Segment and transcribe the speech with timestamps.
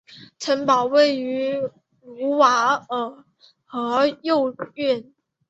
[0.39, 1.61] 城堡位于
[2.01, 3.23] 卢瓦尔
[3.67, 5.13] 河右岸。